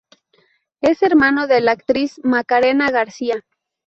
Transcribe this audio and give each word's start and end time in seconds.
Es 0.81 1.03
hermano 1.03 1.45
de 1.45 1.61
la 1.61 1.73
actriz 1.73 2.19
Macarena 2.23 2.89
García. 2.89 3.45